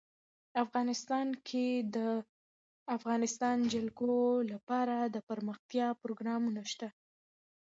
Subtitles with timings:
[0.63, 1.97] افغانستان کې د د
[2.97, 4.13] افغانستان جلکو
[4.51, 6.87] لپاره دپرمختیا پروګرامونه شته.